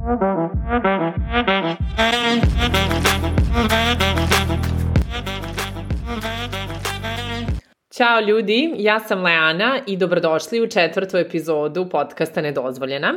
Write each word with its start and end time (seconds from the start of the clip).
Ćao 0.00 0.10
ljudi, 8.28 8.74
ja 8.76 9.00
sam 9.00 9.22
Leana 9.22 9.78
i 9.86 9.96
dobrodošli 9.96 10.60
u 10.60 10.68
četvrtu 10.68 11.16
epizodu 11.16 11.88
podcasta 11.90 12.40
Nedozvoljena. 12.40 13.14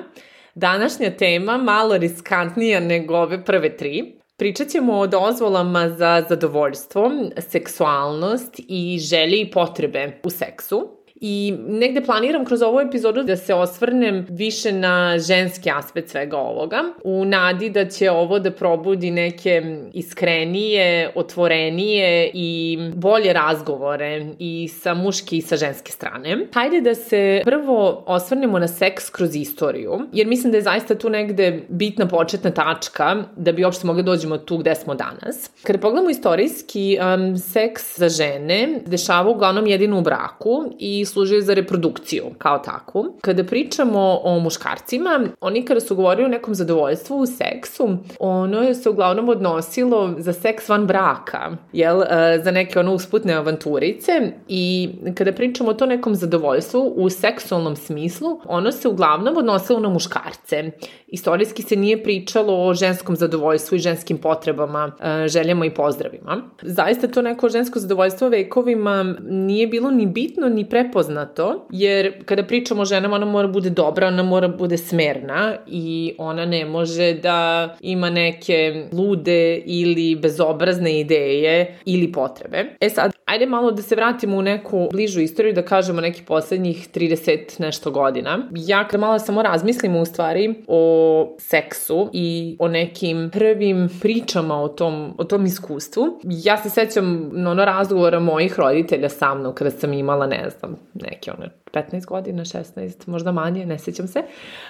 Današnja 0.55 1.11
tema 1.17 1.57
malo 1.57 1.97
riskantnija 1.97 2.79
nego 2.79 3.15
ove 3.15 3.45
prve 3.45 3.77
tri. 3.77 4.20
Pričat 4.38 4.68
ćemo 4.68 4.93
o 4.93 5.07
dozvolama 5.07 5.89
za 5.89 6.25
zadovoljstvo, 6.29 7.11
seksualnost 7.38 8.59
i 8.68 9.00
želje 9.00 9.41
i 9.41 9.52
potrebe 9.52 10.20
u 10.23 10.29
seksu. 10.29 11.02
I 11.25 11.53
negde 11.67 12.01
planiram 12.01 12.45
kroz 12.45 12.61
ovu 12.61 12.79
epizodu 12.79 13.23
da 13.23 13.35
se 13.35 13.53
osvrnem 13.53 14.25
više 14.29 14.71
na 14.71 15.17
ženski 15.19 15.71
aspekt 15.71 16.09
svega 16.09 16.37
ovoga, 16.37 16.83
u 17.03 17.25
nadi 17.25 17.69
da 17.69 17.85
će 17.85 18.11
ovo 18.11 18.39
da 18.39 18.51
probudi 18.51 19.11
neke 19.11 19.61
iskrenije, 19.93 21.11
otvorenije 21.15 22.31
i 22.33 22.78
bolje 22.95 23.33
razgovore 23.33 24.25
i 24.39 24.67
sa 24.67 24.93
muške 24.93 25.37
i 25.37 25.41
sa 25.41 25.55
ženske 25.55 25.91
strane. 25.91 26.37
Hajde 26.54 26.81
da 26.81 26.95
se 26.95 27.42
prvo 27.45 28.03
osvrnemo 28.07 28.59
na 28.59 28.67
seks 28.67 29.09
kroz 29.09 29.36
istoriju, 29.36 30.00
jer 30.14 30.28
mislim 30.28 30.51
da 30.51 30.57
je 30.57 30.61
zaista 30.61 30.95
tu 30.95 31.09
negde 31.09 31.61
bitna 31.69 32.08
početna 32.08 32.52
tačka 32.52 33.23
da 33.36 33.52
bi 33.52 33.64
uopšte 33.64 33.88
mogli 33.88 34.03
da 34.03 34.11
dođemo 34.11 34.38
tu 34.38 34.58
gde 34.58 34.75
smo 34.75 34.95
danas. 34.95 35.50
Kada 35.64 35.80
pogledamo 35.80 36.09
istorijski, 36.09 36.97
um, 37.00 37.38
seks 37.38 37.97
za 37.97 38.09
žene 38.09 38.80
dešava 38.86 39.30
uglavnom 39.30 39.67
jedino 39.67 40.00
u 40.00 40.02
braku 40.02 40.66
i 40.80 41.05
služio 41.13 41.41
za 41.41 41.53
reprodukciju 41.53 42.23
kao 42.38 42.59
takvu. 42.59 43.17
Kada 43.22 43.44
pričamo 43.44 44.19
o 44.23 44.39
muškarcima, 44.39 45.19
oni 45.41 45.66
kada 45.66 45.80
su 45.80 45.95
govorili 45.95 46.25
o 46.25 46.30
nekom 46.30 46.55
zadovoljstvu 46.55 47.17
u 47.17 47.25
seksu, 47.25 47.97
ono 48.19 48.61
je 48.61 48.75
se 48.75 48.89
uglavnom 48.89 49.30
odnosilo 49.30 50.16
za 50.17 50.33
seks 50.33 50.70
van 50.70 50.88
braka, 50.88 51.52
jel, 51.73 52.02
e, 52.03 52.42
za 52.44 52.52
neke 52.52 52.80
ono 52.80 52.94
usputne 52.94 53.33
avanturice 53.33 54.11
i 54.47 54.89
kada 55.16 55.31
pričamo 55.31 55.70
o 55.70 55.73
to 55.73 55.86
nekom 55.86 56.16
zadovoljstvu 56.16 56.94
u 56.95 57.09
seksualnom 57.09 57.75
smislu, 57.75 58.39
ono 58.45 58.72
se 58.72 58.88
uglavnom 58.88 59.38
odnosilo 59.38 59.80
na 59.80 59.89
muškarce. 59.89 60.72
Istorijski 61.08 61.61
se 61.61 61.75
nije 61.75 62.03
pričalo 62.03 62.67
o 62.67 62.73
ženskom 62.73 63.16
zadovoljstvu 63.16 63.75
i 63.75 63.80
ženskim 63.80 64.17
potrebama, 64.17 64.92
e, 65.02 65.27
željama 65.27 65.66
i 65.66 65.73
pozdravima. 65.73 66.42
Zaista 66.61 67.08
to 67.08 67.22
neko 67.22 67.50
žensko 67.50 67.80
zadovoljstvo 67.80 68.30
vekovima 68.30 69.16
nije 69.30 69.67
bilo 69.67 69.92
ni 69.92 70.05
bitno 70.05 70.50
ni 70.50 70.70
prepoznano 70.70 71.03
prepoznato, 71.04 71.68
jer 71.72 72.26
kada 72.26 72.44
pričamo 72.44 72.82
o 72.82 72.86
ženama, 72.86 73.16
ona 73.16 73.26
mora 73.26 73.48
bude 73.48 73.70
dobra, 73.70 74.08
ona 74.08 74.23
mora 74.23 74.48
bude 74.48 74.78
smerna 74.78 75.56
i 75.68 76.16
ona 76.18 76.45
ne 76.45 76.66
može 76.66 77.14
da 77.14 77.70
ima 77.82 78.10
neke 78.10 78.86
lude 78.92 79.58
ili 79.58 80.16
bezobrazne 80.16 81.00
ideje 81.00 81.78
ili 81.86 82.12
potrebe. 82.12 82.66
E 82.82 82.90
sad, 82.90 83.12
ajde 83.26 83.45
malo 83.45 83.72
da 83.72 83.82
se 83.82 83.95
vratimo 83.95 84.38
u 84.38 84.42
neku 84.42 84.90
bližu 84.92 85.22
istoriju, 85.22 85.54
da 85.54 85.62
kažemo 85.62 86.02
nekih 86.02 86.23
poslednjih 86.23 86.90
30 86.94 87.60
nešto 87.60 87.92
godina. 87.92 88.40
Ja 88.56 88.88
kada 88.88 89.02
malo 89.02 89.20
samo 89.20 89.42
razmislim 89.42 89.95
u 89.95 90.06
stvari 90.06 90.56
o 90.67 91.36
seksu 91.40 92.10
i 92.14 92.56
o 92.60 92.67
nekim 92.67 93.30
prvim 93.34 93.90
pričama 94.02 94.62
o 94.62 94.67
tom, 94.67 95.14
o 95.17 95.23
tom 95.23 95.45
iskustvu, 95.45 96.20
ja 96.23 96.58
se 96.58 96.70
sećam 96.70 97.32
ono 97.48 97.66
razgovora 97.66 98.20
mojih 98.20 98.60
roditelja 98.60 99.10
sa 99.10 99.36
mnom 99.36 99.56
kada 99.56 99.72
sam 99.72 99.94
imala, 99.94 100.28
ne 100.28 100.50
znam, 100.60 100.76
neke 100.94 101.31
one 101.31 101.49
15 101.73 102.05
godina, 102.05 102.45
16, 102.45 103.08
možda 103.08 103.31
manje, 103.31 103.66
ne 103.66 103.80
sećam 103.80 104.08
se, 104.08 104.22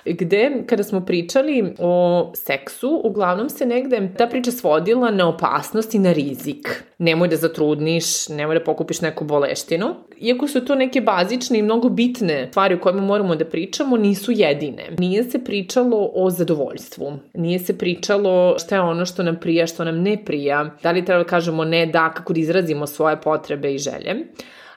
gde 0.05 0.63
kada 0.66 0.83
smo 0.83 1.05
pričali 1.05 1.73
o 1.79 2.31
seksu, 2.35 3.02
uglavnom 3.03 3.49
se 3.49 3.66
negde 3.66 4.09
ta 4.17 4.27
priča 4.27 4.51
svodila 4.51 5.11
na 5.11 5.29
opasnost 5.29 5.94
i 5.94 5.99
na 5.99 6.13
rizik. 6.13 6.83
Nemoj 6.97 7.27
da 7.27 7.35
zatrudniš, 7.35 8.29
nemoj 8.29 8.59
da 8.59 8.63
pokupiš 8.63 9.01
neku 9.01 9.25
boleštinu. 9.25 9.95
Iako 10.22 10.47
su 10.47 10.66
to 10.66 10.75
neke 10.75 11.01
bazične 11.01 11.59
i 11.59 11.62
mnogo 11.62 11.89
bitne 11.89 12.47
stvari 12.50 12.75
o 12.75 12.79
kojima 12.79 13.01
moramo 13.01 13.35
da 13.35 13.45
pričamo, 13.45 13.97
nisu 13.97 14.31
jedine. 14.31 14.83
Nije 14.97 15.23
se 15.23 15.44
pričalo 15.44 16.12
o 16.13 16.29
zadovoljstvu. 16.29 17.13
Nije 17.33 17.59
se 17.59 17.78
pričalo 17.78 18.59
šta 18.59 18.75
je 18.75 18.81
ono 18.81 19.06
što 19.06 19.23
nam 19.23 19.35
prija, 19.41 19.67
što 19.67 19.83
nam 19.83 20.01
ne 20.01 20.17
prija. 20.25 20.69
Da 20.83 20.91
li 20.91 21.06
treba 21.06 21.23
da 21.23 21.29
kažemo 21.29 21.66
ne 21.66 21.85
da, 21.85 22.13
kako 22.13 22.33
da 22.33 22.39
izrazimo 22.39 22.88
svoje 22.88 23.22
potrebe 23.22 23.73
i 23.73 23.78
želje 23.78 24.16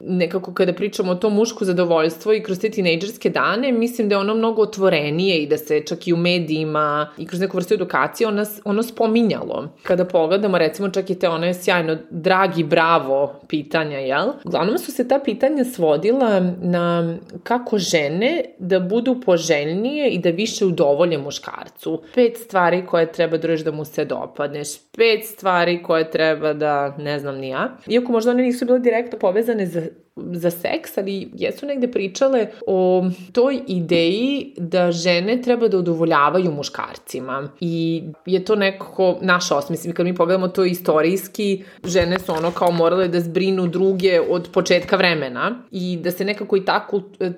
nekako 0.00 0.54
kada 0.54 0.72
pričamo 0.72 1.12
o 1.12 1.14
tom 1.14 1.34
muško 1.34 1.64
zadovoljstvo 1.64 2.32
i 2.32 2.42
kroz 2.42 2.58
te 2.58 2.70
tinejdžerske 2.70 3.30
dane, 3.30 3.72
mislim 3.72 4.08
da 4.08 4.14
je 4.14 4.18
ono 4.18 4.34
mnogo 4.34 4.62
otvorenije 4.62 5.38
i 5.38 5.46
da 5.46 5.58
se 5.58 5.80
čak 5.80 6.08
i 6.08 6.12
u 6.12 6.16
medijima 6.16 7.10
i 7.18 7.26
kroz 7.26 7.40
neku 7.40 7.56
vrstu 7.56 7.74
edukacije 7.74 8.28
ono, 8.28 8.44
ono 8.64 8.82
spominjalo. 8.82 9.68
Kada 9.82 10.04
pogledamo, 10.04 10.58
recimo 10.58 10.88
čak 10.88 11.10
i 11.10 11.18
te 11.18 11.28
one 11.28 11.54
sjajno 11.54 11.96
dragi, 12.10 12.64
bravo 12.64 13.40
pitanja, 13.48 13.98
jel? 13.98 14.32
Uglavnom 14.44 14.78
su 14.78 14.92
se 14.92 15.08
ta 15.08 15.18
pitanja 15.24 15.64
svodila 15.64 16.40
na 16.62 17.16
kako 17.42 17.78
žene 17.78 18.44
da 18.58 18.80
budu 18.80 19.20
poželjnije 19.20 20.10
i 20.10 20.18
da 20.18 20.30
više 20.30 20.66
udovolje 20.66 21.18
muškarcu. 21.18 22.02
Pet 22.14 22.36
stvari 22.36 22.86
koje 22.86 23.12
treba 23.12 23.36
da 23.36 23.46
da 23.64 23.72
mu 23.72 23.84
se 23.84 24.04
dopadneš, 24.04 24.68
pet 24.96 25.24
stvari 25.24 25.82
koje 25.82 26.10
treba 26.10 26.52
da, 26.52 26.96
ne 26.98 27.18
znam 27.18 27.36
ni 27.36 27.48
ja. 27.48 27.76
Iako 27.86 28.12
možda 28.12 28.30
one 28.30 28.42
nisu 28.42 28.64
bile 28.64 28.78
direktno 28.78 29.18
povezane 29.18 29.66
za 29.66 29.85
za 30.16 30.50
seks, 30.50 30.98
ali 30.98 31.28
jesu 31.34 31.66
negde 31.66 31.90
pričale 31.90 32.46
o 32.66 33.04
toj 33.32 33.60
ideji 33.66 34.54
da 34.56 34.92
žene 34.92 35.42
treba 35.42 35.68
da 35.68 35.78
udovoljavaju 35.78 36.52
muškarcima 36.52 37.48
i 37.60 38.02
je 38.26 38.44
to 38.44 38.56
nekako 38.56 39.18
naša 39.20 39.56
osmisla. 39.56 39.92
Kad 39.92 40.06
mi 40.06 40.14
pogledamo 40.14 40.48
to 40.48 40.64
istorijski, 40.64 41.64
žene 41.84 42.18
su 42.18 42.32
ono 42.32 42.50
kao 42.50 42.70
morale 42.70 43.08
da 43.08 43.20
zbrinu 43.20 43.66
druge 43.66 44.20
od 44.30 44.48
početka 44.52 44.96
vremena 44.96 45.62
i 45.70 45.98
da 46.02 46.10
se 46.10 46.24
nekako 46.24 46.56
i 46.56 46.64
ta, 46.64 46.86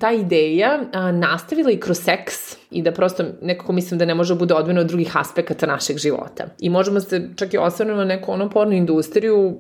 ta 0.01 0.13
ideja 0.13 0.79
nastavila 1.13 1.71
i 1.71 1.81
kroz 1.81 1.99
seks 1.99 2.57
i 2.71 2.83
da 2.83 2.93
prosto 2.93 3.25
nekako 3.43 3.73
mislim 3.73 3.99
da 3.99 4.05
ne 4.05 4.15
može 4.15 4.35
da 4.35 4.39
bude 4.39 4.55
odvojeno 4.55 4.81
od 4.81 4.87
drugih 4.87 5.17
aspekata 5.17 5.67
našeg 5.67 5.99
života. 5.99 6.45
I 6.61 6.71
možemo 6.71 7.01
se 7.01 7.29
čak 7.37 7.55
i 7.55 7.59
osvrnuti 7.59 7.99
na 7.99 8.05
neku 8.05 8.33
ono 8.33 8.51
pornu 8.51 8.73
industriju 8.73 9.59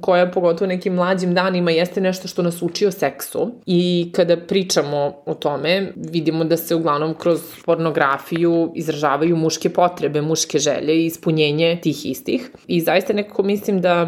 koja 0.00 0.30
pogotovo 0.30 0.68
nekim 0.68 0.94
mlađim 0.94 1.34
danima 1.34 1.70
jeste 1.70 2.00
nešto 2.00 2.28
što 2.28 2.42
nas 2.42 2.62
uči 2.62 2.86
o 2.86 2.90
seksu 2.90 3.50
i 3.66 4.10
kada 4.14 4.36
pričamo 4.36 5.12
o 5.26 5.34
tome 5.34 5.92
vidimo 5.96 6.44
da 6.44 6.56
se 6.56 6.74
uglavnom 6.74 7.14
kroz 7.14 7.40
pornografiju 7.64 8.72
izražavaju 8.74 9.36
muške 9.36 9.70
potrebe, 9.70 10.22
muške 10.22 10.58
želje 10.58 10.94
i 10.94 11.06
ispunjenje 11.06 11.78
tih 11.82 12.06
istih. 12.06 12.50
I 12.66 12.80
zaista 12.80 13.12
nekako 13.12 13.42
mislim 13.42 13.80
da 13.80 14.06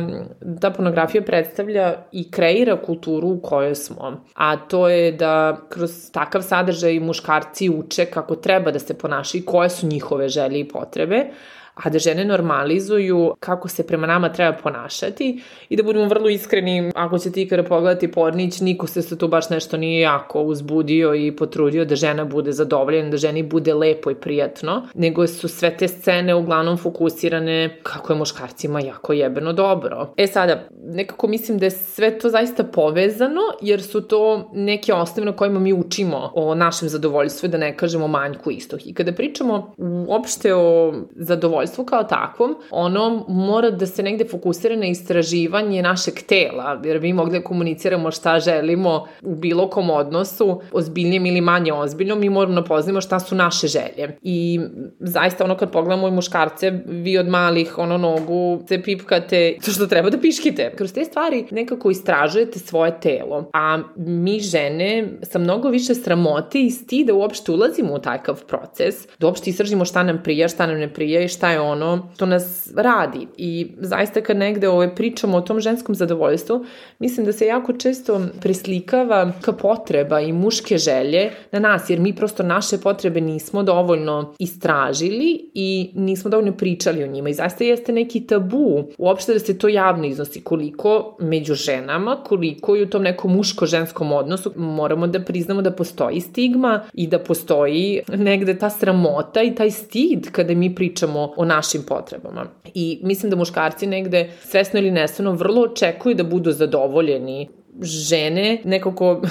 ta 0.60 0.70
pornografija 0.70 1.22
predstavlja 1.22 1.94
i 2.12 2.30
kreira 2.30 2.76
kulturu 2.76 3.28
u 3.28 3.40
kojoj 3.40 3.74
smo. 3.74 4.24
A 4.34 4.56
to 4.56 4.88
je 4.88 5.12
da 5.12 5.60
kroz 5.68 6.10
takav 6.12 6.42
sadržaj 6.42 7.00
muškarci 7.00 7.70
uče 7.70 8.04
kako 8.04 8.31
treba 8.36 8.70
da 8.70 8.78
se 8.78 8.94
ponašaju 8.94 9.42
i 9.42 9.46
koje 9.46 9.70
su 9.70 9.86
njihove 9.86 10.28
želje 10.28 10.60
i 10.60 10.68
potrebe, 10.68 11.26
a 11.74 11.90
da 11.90 11.98
žene 11.98 12.24
normalizuju 12.24 13.34
kako 13.40 13.68
se 13.68 13.86
prema 13.86 14.06
nama 14.06 14.32
treba 14.32 14.52
ponašati 14.52 15.42
i 15.68 15.76
da 15.76 15.82
budemo 15.82 16.08
vrlo 16.08 16.28
iskreni, 16.28 16.92
ako 16.94 17.18
ćete 17.18 17.42
ikada 17.42 17.62
pogledati 17.62 18.12
pornić, 18.12 18.60
niko 18.60 18.86
se 18.86 19.02
se 19.02 19.18
tu 19.18 19.28
baš 19.28 19.50
nešto 19.50 19.76
nije 19.76 20.00
jako 20.00 20.42
uzbudio 20.42 21.14
i 21.14 21.36
potrudio 21.36 21.84
da 21.84 21.96
žena 21.96 22.24
bude 22.24 22.52
zadovoljena, 22.52 23.10
da 23.10 23.16
ženi 23.16 23.42
bude 23.42 23.74
lepo 23.74 24.10
i 24.10 24.14
prijatno, 24.14 24.88
nego 24.94 25.26
su 25.26 25.48
sve 25.48 25.76
te 25.76 25.88
scene 25.88 26.34
uglavnom 26.34 26.78
fokusirane 26.78 27.78
kako 27.82 28.12
je 28.12 28.18
muškarcima 28.18 28.80
jako 28.80 29.12
jebeno 29.12 29.52
dobro. 29.52 30.14
E 30.16 30.26
sada, 30.26 30.68
nekako 30.70 31.28
mislim 31.28 31.58
da 31.58 31.66
je 31.66 31.70
sve 31.70 32.18
to 32.18 32.28
zaista 32.28 32.64
povezano, 32.64 33.40
jer 33.60 33.82
su 33.82 34.00
to 34.00 34.50
neke 34.54 34.94
osnove 34.94 35.26
na 35.26 35.36
kojima 35.36 35.60
mi 35.60 35.72
učimo 35.72 36.30
o 36.34 36.54
našem 36.54 36.88
zadovoljstvu, 36.88 37.48
da 37.48 37.58
ne 37.58 37.76
kažemo 37.76 38.08
manjku 38.08 38.50
istog. 38.50 38.80
I 38.84 38.94
kada 38.94 39.12
pričamo 39.12 39.74
uopšte 40.08 40.54
o 40.54 40.94
zadovoljstvu, 41.14 41.61
zadovoljstvu 41.66 41.84
kao 41.84 42.04
takvom, 42.04 42.56
ono 42.70 43.24
mora 43.28 43.70
da 43.70 43.86
se 43.86 44.02
negde 44.02 44.24
fokusira 44.24 44.76
na 44.76 44.86
istraživanje 44.86 45.82
našeg 45.82 46.14
tela, 46.28 46.80
jer 46.84 47.00
mi 47.00 47.12
mogli 47.12 47.38
da 47.38 47.44
komuniciramo 47.44 48.10
šta 48.10 48.40
želimo 48.40 49.06
u 49.22 49.34
bilo 49.34 49.70
kom 49.70 49.90
odnosu, 49.90 50.60
ozbiljnijem 50.72 51.26
ili 51.26 51.40
manje 51.40 51.72
ozbiljnom, 51.72 52.20
mi 52.20 52.30
moramo 52.30 52.60
da 52.60 52.64
poznamo 52.64 53.00
šta 53.00 53.20
su 53.20 53.34
naše 53.34 53.66
želje. 53.66 54.16
I 54.22 54.60
zaista 55.00 55.44
ono 55.44 55.56
kad 55.56 55.72
pogledamo 55.72 56.08
i 56.08 56.10
muškarce, 56.10 56.72
vi 56.86 57.18
od 57.18 57.28
malih 57.28 57.78
ono 57.78 57.98
nogu 57.98 58.62
se 58.68 58.82
pipkate, 58.82 59.56
to 59.64 59.70
što 59.70 59.86
treba 59.86 60.10
da 60.10 60.18
piškite. 60.18 60.72
Kroz 60.76 60.92
te 60.92 61.04
stvari 61.04 61.44
nekako 61.50 61.90
istražujete 61.90 62.58
svoje 62.58 63.00
telo, 63.00 63.50
a 63.52 63.78
mi 63.96 64.40
žene 64.40 65.08
sa 65.22 65.38
mnogo 65.38 65.68
više 65.68 65.94
sramote 65.94 66.60
i 66.60 66.70
stida 66.70 67.14
uopšte 67.14 67.52
ulazimo 67.52 67.94
u 67.94 67.98
takav 67.98 68.44
proces, 68.46 68.94
da 69.18 69.26
uopšte 69.26 69.50
istražimo 69.50 69.84
šta 69.84 70.02
nam 70.02 70.20
prija, 70.24 70.48
šta 70.48 70.66
nam 70.66 70.78
ne 70.78 70.94
prija 70.94 71.20
i 71.20 71.28
šta 71.28 71.51
je 71.52 71.60
ono 71.60 72.08
što 72.14 72.26
nas 72.26 72.72
radi. 72.76 73.26
I 73.36 73.66
zaista 73.78 74.20
kad 74.20 74.36
negde 74.36 74.68
ove 74.68 74.94
pričamo 74.94 75.36
o 75.36 75.40
tom 75.40 75.60
ženskom 75.60 75.94
zadovoljstvu, 75.94 76.64
mislim 76.98 77.26
da 77.26 77.32
se 77.32 77.46
jako 77.46 77.72
često 77.72 78.20
preslikava 78.40 79.32
ka 79.40 79.52
potreba 79.52 80.20
i 80.20 80.32
muške 80.32 80.78
želje 80.78 81.30
na 81.52 81.58
nas, 81.58 81.90
jer 81.90 82.00
mi 82.00 82.16
prosto 82.16 82.42
naše 82.42 82.78
potrebe 82.78 83.20
nismo 83.20 83.62
dovoljno 83.62 84.34
istražili 84.38 85.50
i 85.54 85.90
nismo 85.94 86.30
dovoljno 86.30 86.52
pričali 86.52 87.04
o 87.04 87.06
njima. 87.06 87.28
I 87.28 87.34
zaista 87.34 87.64
jeste 87.64 87.92
neki 87.92 88.26
tabu 88.26 88.84
uopšte 88.98 89.32
da 89.32 89.38
se 89.38 89.58
to 89.58 89.68
javno 89.68 90.06
iznosi 90.06 90.40
koliko 90.40 91.16
među 91.20 91.54
ženama, 91.54 92.16
koliko 92.24 92.76
i 92.76 92.82
u 92.82 92.90
tom 92.90 93.02
nekom 93.02 93.36
muško-ženskom 93.36 94.12
odnosu 94.12 94.52
moramo 94.56 95.06
da 95.06 95.20
priznamo 95.20 95.62
da 95.62 95.70
postoji 95.70 96.20
stigma 96.20 96.84
i 96.94 97.06
da 97.06 97.18
postoji 97.18 98.00
negde 98.08 98.58
ta 98.58 98.70
sramota 98.70 99.42
i 99.42 99.54
taj 99.54 99.70
stid 99.70 100.30
kada 100.30 100.54
mi 100.54 100.74
pričamo 100.74 101.32
našim 101.44 101.82
potrebama. 101.82 102.46
I 102.74 103.00
mislim 103.02 103.30
da 103.30 103.36
muškarci 103.36 103.86
negde 103.86 104.30
svesno 104.44 104.78
ili 104.78 104.90
nesvesno 104.90 105.32
vrlo 105.32 105.62
očekuju 105.62 106.14
da 106.14 106.24
budu 106.24 106.52
zadovoljeni 106.52 107.48
žene 107.80 108.58
nekako 108.64 109.22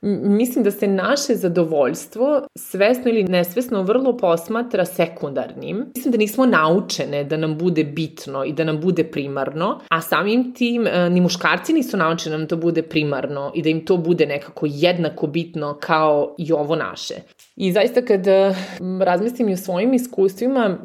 mislim 0.40 0.64
da 0.64 0.70
se 0.70 0.86
naše 0.86 1.34
zadovoljstvo 1.34 2.46
svesno 2.58 3.10
ili 3.10 3.24
nesvesno 3.24 3.82
vrlo 3.82 4.16
posmatra 4.16 4.84
sekundarnim. 4.84 5.86
Mislim 5.96 6.12
da 6.12 6.18
nismo 6.18 6.46
naučene 6.46 7.24
da 7.24 7.36
nam 7.36 7.58
bude 7.58 7.84
bitno 7.84 8.44
i 8.44 8.52
da 8.52 8.64
nam 8.64 8.80
bude 8.80 9.04
primarno, 9.04 9.80
a 9.88 10.00
samim 10.00 10.54
tim 10.54 10.86
e, 10.86 11.10
ni 11.10 11.20
muškarci 11.20 11.72
nisu 11.72 11.96
naučeni 11.96 12.32
da 12.32 12.38
nam 12.38 12.48
to 12.48 12.56
bude 12.56 12.82
primarno 12.82 13.52
i 13.54 13.62
da 13.62 13.68
im 13.68 13.84
to 13.84 13.96
bude 13.96 14.26
nekako 14.26 14.66
jednako 14.68 15.26
bitno 15.26 15.78
kao 15.80 16.34
i 16.38 16.52
ovo 16.52 16.76
naše. 16.76 17.14
I 17.56 17.72
zaista 17.72 18.02
kad 18.02 18.26
e, 18.26 18.54
razmislim 19.00 19.48
i 19.48 19.52
o 19.52 19.56
svojim 19.56 19.94
iskustvima, 19.94 20.78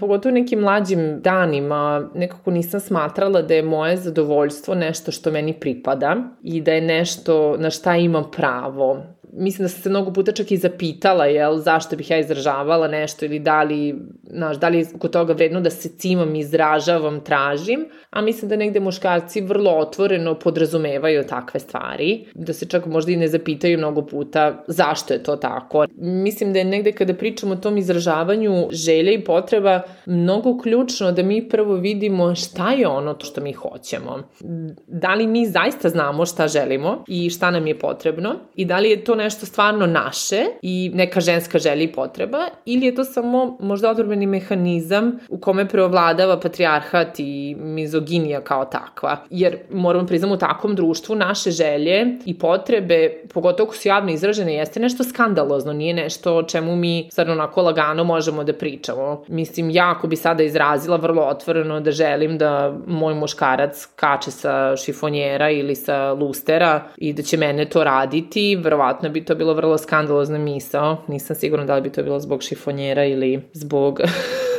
pogotovo 0.00 0.32
nekim 0.32 0.60
mlađim 0.60 1.20
danima, 1.20 2.10
nekako 2.14 2.50
nisam 2.50 2.80
smatrala 2.80 3.42
da 3.42 3.54
je 3.54 3.62
moje 3.62 3.96
zadovoljstvo 3.96 4.74
nešto 4.74 5.12
što 5.12 5.30
meni 5.30 5.52
pripada 5.52 6.16
i 6.42 6.60
da 6.60 6.72
je 6.72 6.80
nešto 6.80 7.56
na 7.58 7.70
šta 7.70 7.96
imam 7.96 8.30
pravo 8.30 9.02
mislim 9.32 9.64
da 9.64 9.68
sam 9.68 9.82
se 9.82 9.90
mnogo 9.90 10.12
puta 10.12 10.32
čak 10.32 10.50
i 10.50 10.56
zapitala, 10.56 11.26
jel, 11.26 11.58
zašto 11.58 11.96
bih 11.96 12.10
ja 12.10 12.18
izražavala 12.18 12.88
nešto 12.88 13.24
ili 13.24 13.38
da 13.38 13.62
li, 13.62 13.94
znaš, 14.30 14.56
da 14.56 14.68
li 14.68 14.78
je 14.78 14.86
kod 14.98 15.10
toga 15.10 15.32
vredno 15.32 15.60
da 15.60 15.70
se 15.70 15.88
cimam, 15.88 16.34
izražavam, 16.34 17.20
tražim, 17.20 17.86
a 18.10 18.20
mislim 18.20 18.48
da 18.48 18.56
negde 18.56 18.80
muškarci 18.80 19.40
vrlo 19.40 19.70
otvoreno 19.70 20.34
podrazumevaju 20.34 21.24
takve 21.26 21.60
stvari, 21.60 22.26
da 22.34 22.52
se 22.52 22.66
čak 22.66 22.86
možda 22.86 23.12
i 23.12 23.16
ne 23.16 23.28
zapitaju 23.28 23.78
mnogo 23.78 24.06
puta 24.06 24.64
zašto 24.66 25.14
je 25.14 25.22
to 25.22 25.36
tako. 25.36 25.86
Mislim 25.96 26.52
da 26.52 26.58
je 26.58 26.64
negde 26.64 26.92
kada 26.92 27.14
pričamo 27.14 27.52
o 27.52 27.56
tom 27.56 27.78
izražavanju 27.78 28.68
želja 28.70 29.12
i 29.12 29.24
potreba 29.24 29.82
mnogo 30.06 30.58
ključno 30.58 31.12
da 31.12 31.22
mi 31.22 31.48
prvo 31.48 31.74
vidimo 31.74 32.34
šta 32.34 32.72
je 32.72 32.88
ono 32.88 33.14
to 33.14 33.26
što 33.26 33.40
mi 33.40 33.52
hoćemo. 33.52 34.22
Da 34.86 35.14
li 35.14 35.26
mi 35.26 35.46
zaista 35.46 35.88
znamo 35.88 36.26
šta 36.26 36.48
želimo 36.48 37.04
i 37.08 37.30
šta 37.30 37.50
nam 37.50 37.66
je 37.66 37.78
potrebno 37.78 38.34
i 38.54 38.64
da 38.64 38.78
li 38.78 38.90
je 38.90 39.04
to 39.04 39.14
nešto 39.20 39.46
stvarno 39.46 39.86
naše 39.86 40.44
i 40.62 40.90
neka 40.94 41.20
ženska 41.20 41.58
želja 41.58 41.82
i 41.82 41.92
potreba 41.92 42.38
ili 42.64 42.86
je 42.86 42.94
to 42.94 43.04
samo 43.04 43.56
možda 43.60 43.90
odrbeni 43.90 44.26
mehanizam 44.26 45.18
u 45.28 45.38
kome 45.38 45.68
preovladava 45.68 46.40
patrijarhat 46.40 47.18
i 47.18 47.56
mizoginija 47.58 48.40
kao 48.40 48.64
takva. 48.64 49.16
Jer 49.30 49.58
moramo 49.72 50.06
priznamo 50.06 50.34
u 50.34 50.38
takvom 50.38 50.74
društvu 50.74 51.16
naše 51.16 51.50
želje 51.50 52.06
i 52.24 52.38
potrebe, 52.38 53.22
pogotovo 53.34 53.66
ako 53.66 53.76
su 53.76 53.88
javno 53.88 54.12
izražene, 54.12 54.54
jeste 54.54 54.80
nešto 54.80 55.04
skandalozno, 55.04 55.72
nije 55.72 55.94
nešto 55.94 56.36
o 56.36 56.42
čemu 56.42 56.76
mi 56.76 57.08
sad 57.12 57.28
onako 57.28 57.62
lagano 57.62 58.04
možemo 58.04 58.44
da 58.44 58.52
pričamo. 58.52 59.24
Mislim, 59.28 59.70
ja 59.70 59.90
ako 59.96 60.06
bi 60.06 60.16
sada 60.16 60.42
izrazila 60.42 60.96
vrlo 60.96 61.22
otvoreno 61.22 61.80
da 61.80 61.90
želim 61.90 62.38
da 62.38 62.78
moj 62.86 63.14
muškarac 63.14 63.86
kače 63.96 64.30
sa 64.30 64.76
šifonjera 64.76 65.50
ili 65.50 65.74
sa 65.74 66.12
lustera 66.12 66.82
i 66.96 67.12
da 67.12 67.22
će 67.22 67.36
mene 67.36 67.64
to 67.64 67.84
raditi, 67.84 68.56
verovatno 68.56 69.09
bi 69.10 69.24
to 69.24 69.34
bilo 69.34 69.54
vrlo 69.54 69.78
skandalozna 69.78 70.38
misao. 70.38 70.96
Nisam 71.08 71.36
sigurna 71.36 71.64
da 71.64 71.74
li 71.74 71.82
bi 71.82 71.92
to 71.92 72.02
bilo 72.02 72.20
zbog 72.20 72.42
šifonjera 72.42 73.04
ili 73.04 73.40
zbog 73.52 74.00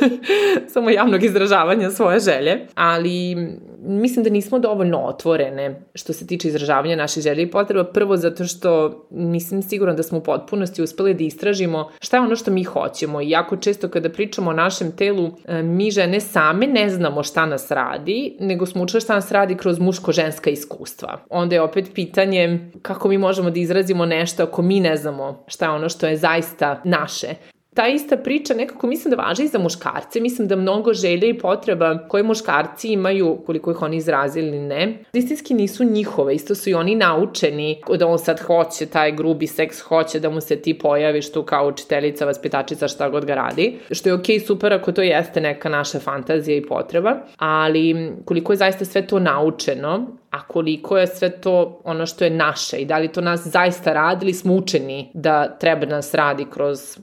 samo 0.72 0.90
javnog 0.90 1.24
izražavanja 1.24 1.90
svoje 1.90 2.20
želje, 2.20 2.66
ali 2.74 3.36
mislim 3.82 4.24
da 4.24 4.30
nismo 4.30 4.58
dovoljno 4.58 4.98
otvorene 4.98 5.82
što 5.94 6.12
se 6.12 6.26
tiče 6.26 6.48
izražavanja 6.48 6.96
naše 6.96 7.20
želje 7.20 7.42
i 7.42 7.50
potreba. 7.50 7.84
Prvo 7.84 8.16
zato 8.16 8.44
što 8.44 9.02
nisam 9.10 9.62
sigurna 9.62 9.94
da 9.94 10.02
smo 10.02 10.18
u 10.18 10.22
potpunosti 10.22 10.82
uspeli 10.82 11.14
da 11.14 11.24
istražimo 11.24 11.90
šta 12.00 12.16
je 12.16 12.20
ono 12.20 12.36
što 12.36 12.50
mi 12.50 12.64
hoćemo 12.64 13.20
i 13.20 13.30
jako 13.30 13.56
često 13.56 13.88
kada 13.88 14.10
pričamo 14.10 14.50
o 14.50 14.54
našem 14.54 14.92
telu, 14.92 15.30
e, 15.44 15.62
mi 15.62 15.90
žene 15.90 16.20
same 16.20 16.66
ne 16.66 16.90
znamo 16.90 17.22
šta 17.22 17.46
nas 17.46 17.70
radi, 17.70 18.36
nego 18.40 18.66
smo 18.66 18.82
učili 18.82 19.00
šta 19.00 19.14
nas 19.14 19.32
radi 19.32 19.54
kroz 19.54 19.78
muško-ženska 19.78 20.50
iskustva. 20.50 21.20
Onda 21.30 21.54
je 21.54 21.62
opet 21.62 21.90
pitanje 21.94 22.70
kako 22.82 23.08
mi 23.08 23.18
možemo 23.18 23.50
da 23.50 23.60
izrazimo 23.60 24.06
nešto 24.06 24.41
ako 24.42 24.62
mi 24.62 24.80
ne 24.80 24.96
znamo 24.96 25.44
šta 25.46 25.64
je 25.64 25.70
ono 25.70 25.88
što 25.88 26.06
je 26.06 26.16
zaista 26.16 26.80
naše 26.84 27.34
ta 27.74 27.88
ista 27.88 28.16
priča 28.16 28.54
nekako 28.54 28.86
mislim 28.86 29.10
da 29.10 29.22
važi 29.22 29.44
i 29.44 29.48
za 29.48 29.58
muškarce. 29.58 30.20
Mislim 30.20 30.48
da 30.48 30.56
mnogo 30.56 30.94
želja 30.94 31.28
i 31.28 31.38
potreba 31.38 32.08
koje 32.08 32.22
muškarci 32.22 32.92
imaju, 32.92 33.38
koliko 33.46 33.70
ih 33.70 33.82
oni 33.82 33.96
izrazili 33.96 34.48
ili 34.48 34.58
ne, 34.58 35.04
istinski 35.12 35.54
nisu 35.54 35.84
njihove. 35.84 36.34
Isto 36.34 36.54
su 36.54 36.70
i 36.70 36.74
oni 36.74 36.94
naučeni 36.94 37.82
da 37.98 38.06
on 38.06 38.18
sad 38.18 38.40
hoće, 38.40 38.86
taj 38.86 39.12
grubi 39.12 39.46
seks 39.46 39.80
hoće 39.80 40.20
da 40.20 40.30
mu 40.30 40.40
se 40.40 40.56
ti 40.56 40.78
pojaviš 40.78 41.32
tu 41.32 41.42
kao 41.42 41.68
učiteljica, 41.68 42.24
vaspitačica, 42.24 42.88
šta 42.88 43.08
god 43.08 43.24
ga 43.24 43.34
radi. 43.34 43.78
Što 43.90 44.08
je 44.08 44.14
okej, 44.14 44.38
okay, 44.38 44.46
super 44.46 44.72
ako 44.72 44.92
to 44.92 45.02
jeste 45.02 45.40
neka 45.40 45.68
naša 45.68 46.00
fantazija 46.00 46.56
i 46.56 46.66
potreba, 46.66 47.16
ali 47.36 48.12
koliko 48.24 48.52
je 48.52 48.56
zaista 48.56 48.84
sve 48.84 49.06
to 49.06 49.18
naučeno, 49.18 50.06
a 50.30 50.42
koliko 50.42 50.98
je 50.98 51.06
sve 51.06 51.30
to 51.30 51.80
ono 51.84 52.06
što 52.06 52.24
je 52.24 52.30
naše 52.30 52.76
i 52.76 52.84
da 52.84 52.98
li 52.98 53.08
to 53.08 53.20
nas 53.20 53.46
zaista 53.46 53.92
radi 53.92 54.24
ili 54.24 54.34
smo 54.34 54.54
učeni 54.54 55.10
da 55.14 55.58
treba 55.58 55.86
nas 55.86 56.14
radi 56.14 56.46
kroz 56.50 56.98